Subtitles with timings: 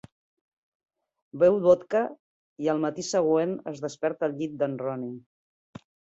[1.43, 2.01] Beu vodka
[2.65, 5.85] i al matí següent es desperta al llit d'en Ronnie.